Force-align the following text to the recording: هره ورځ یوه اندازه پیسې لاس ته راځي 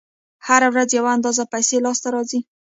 هره 0.47 0.67
ورځ 0.73 0.89
یوه 0.97 1.09
اندازه 1.17 1.43
پیسې 1.53 1.77
لاس 1.85 1.97
ته 2.03 2.09
راځي 2.15 2.39